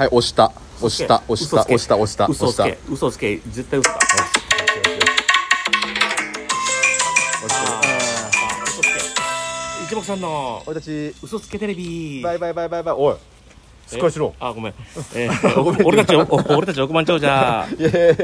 [0.00, 0.50] はい押した。
[0.80, 1.22] 押した。
[1.28, 1.60] 押した。
[1.60, 1.96] 押した。
[1.98, 2.26] 押した。
[2.26, 2.78] 嘘つけ。
[2.90, 3.36] 嘘つけ。
[3.36, 3.98] 絶対嘘だ。
[9.84, 10.62] 一目さんの。
[10.64, 11.14] 俺たち。
[11.22, 12.22] 嘘つけテレビ。
[12.24, 12.94] バイバイバイバイバイ。
[12.96, 13.16] おい。
[13.88, 14.34] しっかりしろ。
[14.40, 14.74] あごめん、
[15.14, 17.68] えー、 俺たちお俺たち億万長者。
[17.78, 18.14] いやいやいや。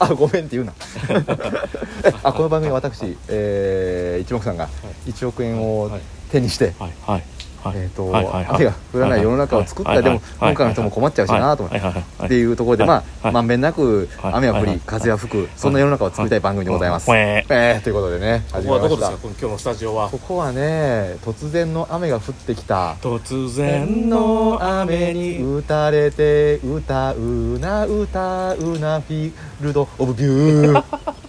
[0.00, 0.72] あごめんって言うな。
[2.04, 4.68] えあこの番組は私、えー、一目さんが
[5.06, 6.00] 1億円をはい。
[6.32, 7.12] 手にして、はいはい。
[7.12, 11.80] はいえーと雨が降らない世の中を作ったはいでもはい農家の人も困っちゃうしなと思って。
[12.24, 13.32] っていうところで、まあ、はい。
[13.32, 14.34] まんべんなくはい。
[14.34, 17.10] 雨は降り、はい風は吹く、そんな世の中を作りたい番組でございます。
[17.10, 17.20] はい。
[17.20, 18.88] えー、ということでね、ここは始めました。
[18.88, 19.18] どこですか。
[19.18, 20.08] この今日のスタジオは？
[20.10, 22.94] ここはね、突然の雨が降ってきた。
[23.00, 30.84] 突天然のの雨に打たれて歌うな歌うなフィールド・オブ・ビュー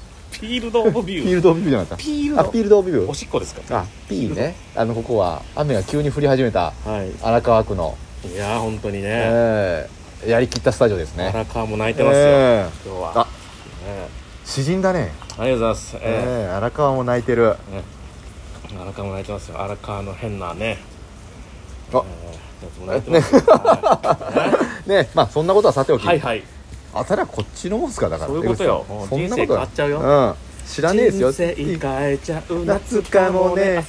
[0.42, 1.24] フィールド・オブ・ビュー。
[1.24, 2.04] フィールド・オブ・ビューじゃなかった？
[2.04, 2.42] あフィールド。
[2.44, 3.62] フィールド・オブ・ビュおーしっこですか？
[3.80, 4.56] あ P ね。
[4.76, 7.12] あのここは雨が急に降り始めたはい。
[7.22, 7.96] 荒川区の、
[8.26, 11.30] いやー本当にね、えーやりきったスタジオですね。
[11.34, 12.88] 荒川も泣いてますよ、えー。
[12.88, 13.22] 今日は。
[13.22, 13.30] あね。
[14.46, 15.12] 詩人だね。
[15.38, 17.56] ありがとうございます、ええー荒川も泣いてる。
[18.72, 18.82] ー。
[18.82, 19.62] 荒川も泣いてますよ。
[19.62, 20.78] 荒川の変なね。
[21.94, 21.98] あ。
[21.98, 22.04] や
[22.76, 25.10] つも泣いてますよ、 はね。
[25.16, 26.44] まあそんなことはさておき、いはいはい
[26.94, 28.30] あたらこっちのもんすかだから。
[28.30, 28.86] そういうことよ。
[28.90, 30.00] 江口さんもう人生変わっちゃうよ。
[30.00, 30.36] うん。
[30.68, 31.32] 知らねえですよ。
[31.32, 32.66] 人生変えちゃう。
[32.66, 33.84] 夏かもね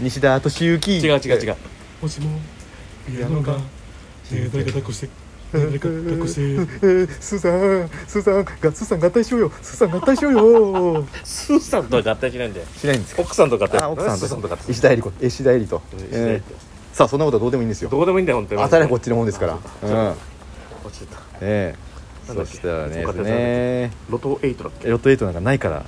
[0.00, 0.90] 西田敏行。
[0.90, 1.56] 違う違う違う。
[2.02, 2.38] もしも
[3.06, 3.56] ピアノが。
[4.30, 5.08] 誰か抱っこして
[5.52, 6.40] 誰か抱っこして。
[6.42, 9.52] えースーさんスーさんがスーさん合体しようよ。
[9.62, 11.06] スーさん合体しようよ。
[11.24, 12.62] スーさんとは合体しないんで。
[12.76, 13.22] しないんですか？
[13.22, 13.82] 奥さんと合体。
[13.82, 14.56] あ奥さんと合体。
[14.58, 15.26] と石田絵里子。
[15.26, 15.82] 石田絵里と。
[16.92, 17.88] さあそんなことはどうでもいいんですよ。
[17.88, 18.62] どうでもいいんだよ本当に。
[18.62, 19.54] 当たりはこっちのもんですから。
[19.54, 20.08] あうん。
[20.84, 21.20] 落ちてた。
[21.40, 21.87] ええ
[22.34, 23.90] そしたらねね。
[24.10, 24.88] ロト8だっけ？
[24.88, 25.84] ロト8なんかないから。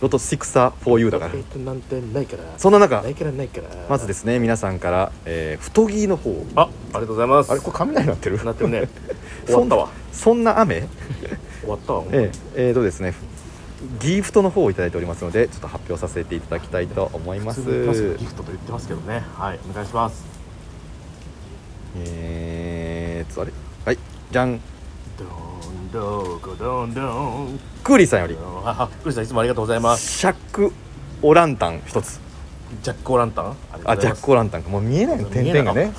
[0.00, 1.32] ロト6さ 4U だから。
[1.32, 2.44] ロト8なんてないから。
[2.56, 3.68] そんな中ないからないから。
[3.88, 6.30] まずですね皆さんから、えー太着の方。
[6.56, 7.50] あありがとうございます。
[7.52, 8.44] あれこれ雷鳴ってる？
[8.44, 8.88] なってるね。
[9.46, 9.88] 終わったわ。
[10.12, 10.84] そんな雨？
[11.60, 12.04] 終わったわ。
[12.12, 13.14] えええーとですね
[13.98, 17.62] ギフトの方をいただいておりますのでちょっと発表させていただきたいと思います。
[17.62, 20.22] ギフトと言ってますけどねはいお願いします
[21.96, 23.52] えーとあれ
[23.86, 23.98] はい
[24.30, 24.60] じゃんド
[25.90, 28.36] ンドコドンドンクーリーさんより。
[28.64, 30.18] あクリスさんいつもありがとうございます。
[30.18, 30.72] シャック
[31.20, 32.20] オランタン一つ。
[32.82, 33.56] ジャックオランタン？
[33.84, 34.70] あジャックオランタンか。
[34.70, 35.92] もう見えないの点々がね。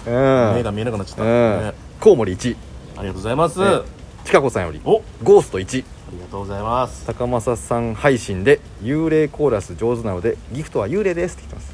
[0.56, 1.29] 目が見えなくなっちゃった、うん。
[1.63, 1.74] ね。
[2.00, 2.56] コウモリ1
[2.97, 3.81] ありがとうございます、え
[4.24, 4.79] ちかこさんより。
[4.85, 5.00] お。
[5.00, 7.06] あゴースト1りがとうございます。
[7.06, 11.73] 高政さん配信で幽霊コーラス上手なのでギフトは幽霊ですって言ってます。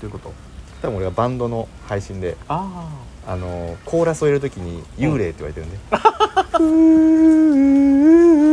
[0.00, 0.32] ということ？
[0.82, 2.36] 多分俺がバンドの配信で。
[2.48, 2.88] あ
[3.24, 5.76] あのコーラスを入れるときに幽霊って言われてるんで
[6.58, 6.58] 「ふ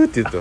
[0.03, 0.37] ー」って言って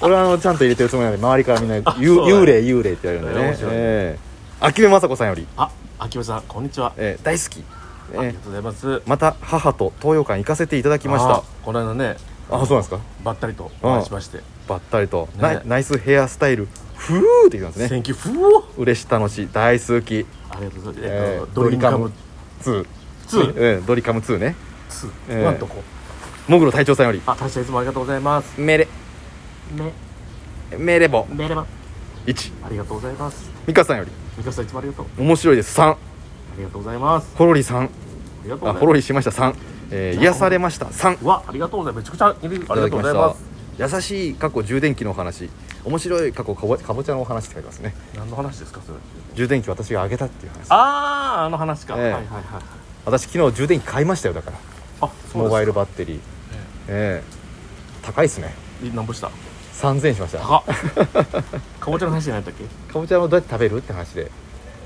[0.00, 2.42] 俺はあのちゃんと入れてるつもりなんで周りからみんな「ゆそうだね。
[2.42, 3.46] 幽霊幽霊」って言われるんでね。
[3.46, 4.18] えー面白いええ。
[4.60, 5.68] 秋部雅子さんより、あ
[5.98, 7.64] 秋葉さんこんにちは、えー大好き、
[8.12, 9.02] えーありがとうございます。
[9.04, 11.38] また母と東洋館行かせていただきました。
[11.38, 12.16] あこの間ね
[12.52, 13.00] あそうなんですか。
[13.24, 15.62] ばったりとお会いしましてばったりと、ね。
[15.64, 16.68] ナイスヘアスタイル。
[16.96, 17.88] ふーって言ってますね。
[17.88, 18.80] Thank you フー。
[18.82, 22.12] 嬉し楽しい大好き、ありがとうございます、えーえっとドリカム。
[22.62, 22.86] 2
[23.28, 23.86] 2えー。
[23.86, 24.54] ドリカム2ね。
[24.90, 25.82] 2、えーなんとこ。
[26.48, 27.22] もぐろ隊長さんより。
[27.26, 28.60] あ大将いつもありがとうございます。
[28.60, 28.88] メレ。
[29.74, 29.92] め
[30.78, 31.26] メレボ。
[31.30, 31.64] メレバ
[32.26, 33.50] 1ありがとうございます。
[33.66, 34.10] ミカさんより。
[34.36, 35.06] ミカさんいつもありがとう。
[35.22, 35.78] 面白いです。
[35.78, 35.96] 3あ
[36.56, 37.34] りがとうございます。
[37.36, 37.88] ホロリ3あ
[38.44, 38.80] りがとうございあます。
[38.80, 39.30] ホロリしました。
[39.30, 39.54] 3、
[39.90, 40.86] えー癒されました。
[40.86, 42.04] 3うわありがとうございます。
[42.04, 43.47] めちゃくちゃありがとうございます
[43.78, 45.48] 優しい過去充電器のお話。
[45.84, 47.94] 面白い過去かぼかぼちゃのお話って書いてますね。
[48.16, 48.98] 何の話ですかそれ。
[49.34, 50.66] 充電器私があげたっていう話。
[50.70, 50.74] あ
[51.42, 52.02] ああの話か、ええ。
[52.04, 52.42] はいはいはい
[53.06, 54.58] 私昨日充電器買いましたよだから。
[55.00, 56.18] あそうモバイルババッテリー。
[56.88, 57.24] ええ。
[58.02, 58.52] 高いっすね。
[58.94, 59.30] 何ぼした
[59.74, 60.38] ？3000円しました。
[60.40, 60.62] 高っ。
[61.80, 62.64] かぼちゃの話じゃないんだっけ？
[62.92, 64.30] かぼちゃをどうやって食べるって話で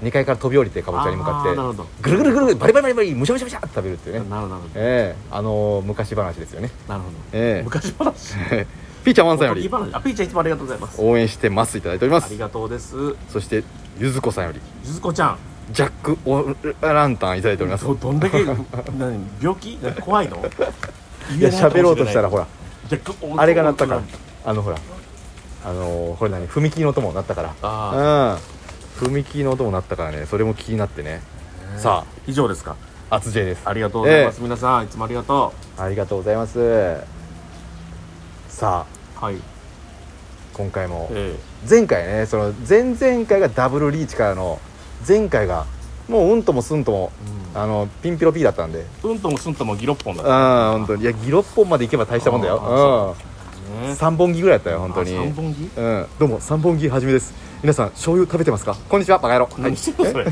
[0.03, 1.55] 2階から飛び降りてかぼちゃに向かって
[2.03, 4.29] ぐるぐるぐるぐるバリバリバリバリむしゃむしゃむしゃって食べるっていうね。
[4.29, 4.61] なるほど。
[4.75, 5.23] ええ。
[5.31, 6.71] あのー昔話ですよね。
[6.89, 7.17] どなるほど。
[7.33, 7.63] ええ。
[7.63, 8.35] 昔話？
[9.05, 11.01] ピーちゃんワンさんよりピーちゃんいつもありがとうございます。
[11.01, 12.27] 応援してますいただいております。
[12.27, 12.95] ありがとうです。
[13.29, 13.63] そして
[13.99, 14.61] ゆずこさんより。
[14.85, 15.39] ゆずこちゃん。
[15.71, 17.85] ジャック・オランタンいただいております。
[17.85, 18.45] どどんだけ
[18.99, 19.79] 何病気？
[20.01, 20.37] 怖いの？
[21.39, 22.47] いや喋ろうとしたらほら。
[22.89, 24.03] ジャックおあれが鳴ったから。
[24.45, 24.77] あのほら。
[25.65, 26.49] あのー、これ何？
[26.49, 27.55] 踏切の音も鳴ったから。
[27.63, 28.62] あうん
[29.03, 30.27] 踏切の音も鳴ったからね。
[30.27, 31.21] それも気になってね。
[31.77, 32.77] あさ以上ですか。
[33.11, 33.63] あ厚 J です。
[33.65, 36.97] ありがとうございます、皆さんいつもありがとありがとうございます。
[38.49, 38.87] さ
[39.21, 39.21] あ。
[39.21, 39.37] うはい。
[40.55, 41.09] 今回も。
[41.13, 41.37] え
[41.69, 44.61] 前回ねその前々回がダブルリーチからの
[45.07, 45.67] 前回が
[46.09, 47.13] もううんともすんとも
[47.55, 48.85] えあのピンピロピーだったんで。
[49.03, 51.03] うん、うんともすんともギロッポンだうん本当に。
[51.03, 53.17] いやギロッポンまで行けば大したもんだあよ
[53.97, 55.17] 三本木ぐらいだったよ本当に。
[55.17, 55.71] あ三本木？
[55.77, 56.07] うん。
[56.19, 57.35] どうも三本木はじめです。
[57.63, 58.77] 皆さん醤油食べてますか？
[58.89, 59.47] こんにちはバカ野郎。
[59.47, 59.63] はい。
[59.63, 60.27] 何してそれ。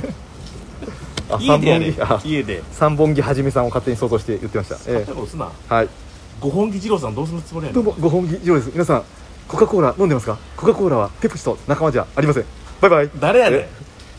[1.30, 1.94] あ家で
[2.24, 2.62] 家で。
[2.72, 4.76] 三本木はじめさんを勝手に想像して言ってました。
[4.90, 5.38] ええ。
[5.38, 5.88] なえはい。
[6.40, 8.70] 五本木二郎さんどうするつもりやねどうんもご本気以上です。
[8.72, 9.04] 皆さん
[9.46, 10.38] コカ・コーラ飲んでますか？
[10.56, 12.44] コカ・コーラはペプシと仲間じゃありません。
[12.80, 13.10] バイバイ。
[13.20, 13.60] 誰やねん？
[13.60, 13.68] え？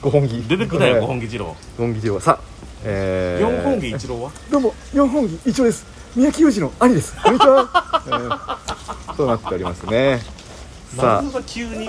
[0.02, 1.46] ご本気出てくなよ五木本木二郎。
[1.78, 2.20] 五本木二郎。
[2.20, 2.44] さあ
[2.84, 3.48] えー。
[3.50, 4.32] 四本木一郎は？
[4.50, 5.86] どうも四本木一郎です。
[6.16, 7.16] 宮城裕二の兄です。
[7.24, 7.70] こんにちは、
[8.08, 8.81] えー
[9.16, 10.20] そうなっておりますね。
[10.96, 11.88] さなんで急に。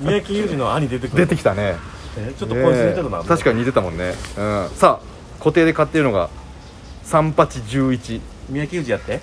[0.00, 1.26] 三宅裕二の兄出てくある。
[1.26, 1.76] 出てきたね。
[2.16, 3.18] えちょっと声似てるな。
[3.18, 3.28] ねえ。
[3.28, 5.06] 確かに似てたもんね、うん、さあ
[5.38, 6.30] 固定で買ってるのが
[7.06, 8.20] 3811
[8.50, 9.20] 三宅裕二やって。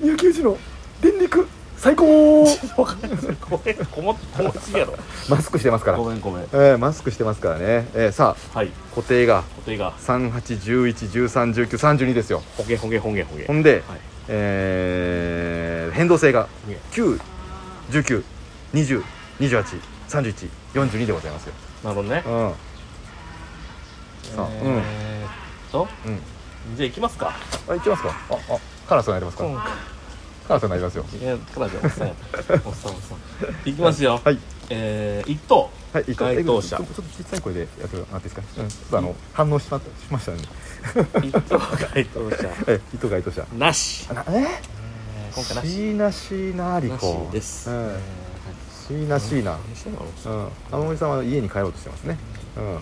[0.00, 0.58] 宮城裕二の
[1.00, 1.46] 電力。
[1.76, 2.44] 最高。
[2.78, 3.10] わかんない。
[3.40, 4.94] これこもこもすぎやろ。
[5.28, 5.98] マスクしてますから。
[5.98, 6.44] ごめんごめん。
[6.44, 8.70] えー、マスクしてますからね、えー、さあはい。
[8.94, 9.92] 固定が固定が。
[10.00, 12.42] 3811131932ですよ。
[12.56, 13.44] ほげほげほげほげ。
[13.44, 14.00] ほんで、はい。
[14.28, 16.78] えー変動性がほげ
[19.40, 21.54] 91920283142でございますよ。
[21.84, 22.22] なるほどね。
[22.26, 22.52] うん。
[24.34, 25.30] さあうんえーっ
[25.70, 26.18] とうん。
[26.76, 27.32] じゃあ行きますか。
[27.68, 28.08] あ行きますか。
[28.30, 28.38] ああ
[28.88, 29.54] カラスになりますか、うん。
[29.56, 31.04] カラスになりますよ。
[31.20, 33.18] いやからじゃおっさんおっさんおっさん。
[33.64, 34.20] 行きますよ。
[34.24, 34.38] はい。
[34.70, 36.76] えー一等はいいいか該当者。
[36.76, 40.38] ちょっと小さい声でやってもらっていいですか、うん、ちょっとあの反応しましましたね。
[41.22, 42.36] 一等該当者。
[42.66, 43.46] え糸が糸者。
[43.56, 44.08] なし。
[44.10, 44.83] ええー？
[45.34, 45.68] 今回なし。
[45.68, 47.70] 椎名椎名リなコしです。
[47.70, 47.76] うん。
[47.76, 48.00] えーはい
[48.86, 49.56] 椎名椎名
[50.70, 52.18] 天森さんは家に帰ろうとしてますね。
[52.56, 52.78] うん。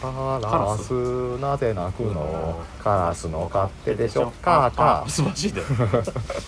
[0.00, 2.60] カラスなぜ鳴くの？
[2.82, 5.62] カラスの勝手でしょカーカー素晴らしいで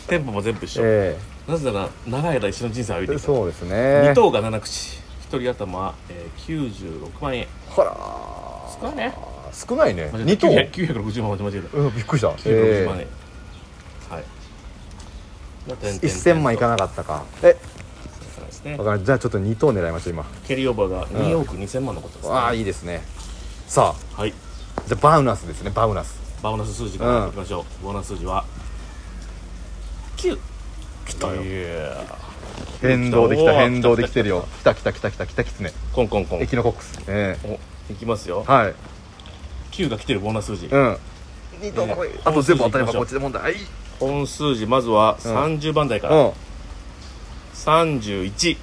[0.09, 0.83] テンポも全部一緒。
[0.85, 1.17] え
[1.47, 4.09] なぜなら長い間一緒の人生を歩いてきたえそうですね。
[4.09, 4.99] 二等が七口。
[5.29, 7.47] 一人頭、えー、96万円。
[7.69, 7.97] ほら
[8.81, 9.15] 少ないね。
[9.53, 10.11] 少ないね。
[10.13, 10.49] 間違えた。
[10.49, 11.79] 二等960万間違えた。
[11.79, 12.29] うんびっくりした。
[12.31, 13.07] 960万円、え
[14.11, 14.25] はい。
[14.25, 14.38] え
[15.77, 17.25] 1000万いかなかったか。
[17.43, 17.57] え。
[18.77, 20.25] わかるじゃあちょっと2等狙いましょう今。
[20.47, 20.77] キャリーオー。
[20.77, 23.03] バーが2億2000万のことですね、わあいいですね。
[23.67, 24.21] さあ。
[24.21, 24.33] はい。
[24.33, 25.71] じゃあバウナスですね。
[25.71, 26.19] バウナス。
[26.43, 28.45] バーナス数字からいきましょう、ボーナス数字は。
[30.17, 30.39] 9
[31.07, 31.43] 来たよ。
[31.43, 32.29] いや
[32.81, 34.47] 変動できた変動できてるよ。
[34.61, 37.59] 来た来た来た来た来たきつねコンコンコンエキノコックスえお
[37.93, 38.75] いきますよえはい
[39.73, 40.97] 9が来てるボーナス数字、うん
[41.61, 43.55] 2等ええあと全部当たればこっちで問題はい
[44.01, 45.37] 本数字まずはうん。
[45.37, 46.33] 30番台から、うん。
[47.55, 48.57] 31チ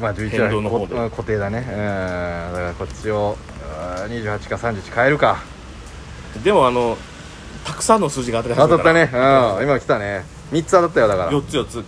[0.00, 0.94] まあ11変動の方で。
[1.10, 1.58] 固定だね。
[1.58, 1.66] うん。
[1.66, 3.36] だからこっちを
[4.04, 5.38] うん28か31変えるか。
[6.42, 6.96] でもあの
[7.64, 9.10] たくさんの数字が当たり当たったね。
[9.12, 9.62] ううん。
[9.68, 10.24] 今来たね。
[10.52, 11.30] 3つ当たったよだから。
[11.30, 11.78] 4つ4つ。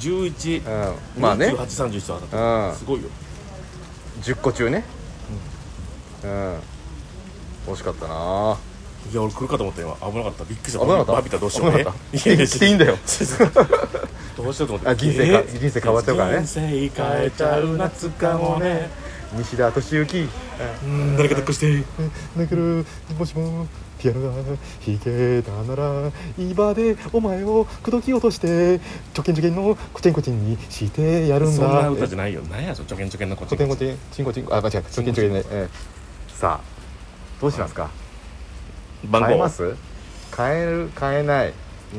[0.00, 1.22] 911うん。
[1.22, 1.48] まあね。
[1.48, 2.36] 2831と当たった、
[2.68, 2.74] うん。
[2.74, 3.08] すごいよ。
[4.22, 4.84] 10個中ね。
[6.24, 6.58] うん。
[7.68, 8.56] 惜しかったな
[9.10, 9.94] いや俺来るかと思った今。
[10.12, 10.44] 危なかった。
[10.44, 10.80] びっくりした。
[10.80, 12.16] 危なかったバビったらどうしよう危なかった。
[12.18, 12.96] いやいや来ていいんだよ。
[14.36, 14.88] どうしようと思って。
[14.88, 16.38] あ人生か人生変わっちゃうからね。
[16.38, 16.88] 人生変
[17.24, 18.90] えちゃう夏かもね。
[19.36, 20.28] 西田敏行。
[20.84, 21.78] うん誰か抱っこして。
[22.36, 22.84] だけど
[23.18, 23.66] もしも
[23.98, 24.42] ピアノが
[24.86, 28.78] 弾けたなら今でお前を口説き落として
[29.12, 31.66] チョキンチョキンのコチンコチンにしてやるんだ。
[31.66, 32.40] そんな歌じゃないよ。
[32.50, 34.90] 何やちょけんちょけんのこっちコチンコチンチンコチンコあ間違えた。
[34.90, 36.34] チョキンチョキンね、ええ。
[36.40, 37.90] さあどうしますか？
[39.04, 39.28] 番号。
[39.28, 39.76] 変えます？
[40.36, 41.54] 変える変えない。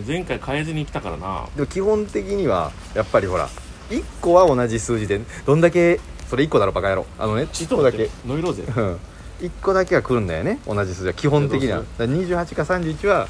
[0.08, 1.48] 前回変えずに来たからな。
[1.56, 3.50] でも基本的にはやっぱりほら
[3.90, 7.06] 1個は同じ数字でどんだけそれ1個だろバカ野郎。
[7.18, 8.10] あのね1個だけ。
[8.26, 9.00] ノイローゼうん。
[9.40, 10.60] 1個だけは来るんだよね。
[10.68, 11.14] 同じ数字は。
[11.14, 11.78] 基本的には。
[11.78, 13.28] どうだから28か31は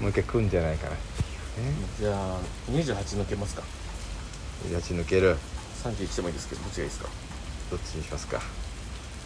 [0.00, 0.96] もう一回来るんじゃないかな。
[1.98, 2.38] じゃあ
[2.70, 3.62] 28抜けますか。
[4.68, 5.36] 28抜ける。
[5.82, 7.08] 31でもいいですけどどっちがいいですか？
[7.70, 8.40] どっちにしますか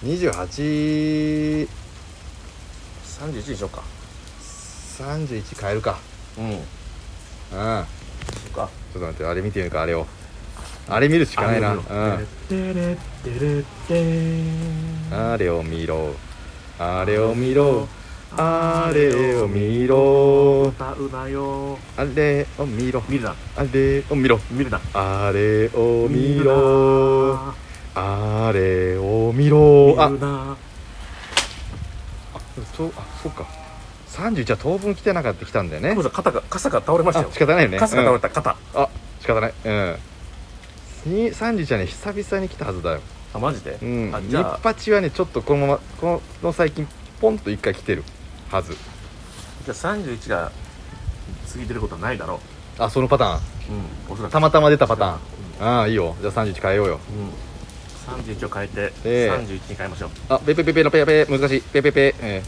[0.05, 1.69] ？2831
[3.21, 3.83] 31にしようか。
[5.61, 5.99] 変えるか。
[6.39, 6.45] うん。
[6.51, 6.57] うん。
[6.57, 6.61] ち
[7.53, 8.63] そうか。
[8.63, 10.07] ょっと待ってあれ見てみるかあれを。
[10.89, 11.77] あれ見るしかないな。
[15.11, 16.15] あれを見ろ。
[16.79, 17.89] あれを見ろ。
[18.37, 20.73] あれを見ろ。
[20.77, 21.79] 歌うなよ。
[21.97, 23.03] あれを見ろ。
[23.09, 23.35] 見るな。
[23.57, 24.39] あれを見ろ。
[24.51, 24.81] 見るな。
[24.95, 27.55] あれを見ろ。
[27.95, 29.97] あれを見ろ。
[29.99, 30.09] あ
[32.61, 33.47] あそうか。
[34.09, 35.97] 31は当分来てなかった来たんだよね。
[36.11, 37.79] 肩が傘が倒れましたあよ仕方ないよね。
[37.79, 38.81] 傘が倒れた肩、うん。
[38.83, 38.89] あ
[39.21, 39.55] 仕方ない。
[39.65, 39.97] うん。
[41.07, 43.01] に31はね久々に来たはずだよ。
[43.35, 44.09] あマジで、うん。
[44.09, 46.89] ニあじゃあッパチはねちょっとこのままこの最近
[47.21, 48.03] ポンと一回来てる
[48.51, 48.73] はず。
[48.73, 50.53] じゃあ31が
[51.47, 52.41] 次出ることはないだろ
[52.79, 53.37] あそのパターン。
[53.37, 54.33] ううんおそらく。
[54.33, 55.19] たまたま出たパターン。
[55.61, 55.67] うん。
[55.67, 56.17] ああいいよ。
[56.21, 57.01] じゃあ31変えようよ。
[57.11, 57.31] うん、
[58.09, 60.11] 31を変えて、で31に変えましょう。
[60.29, 61.61] あペペペペのペペペ難しい。
[61.61, 62.43] ペペペえ